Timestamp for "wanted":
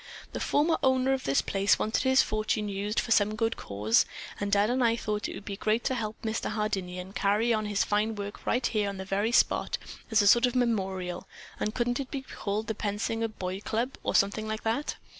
1.77-2.01